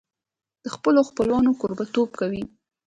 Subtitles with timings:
[0.63, 2.43] د خپلو خپلوانو کوربهتوب کوي.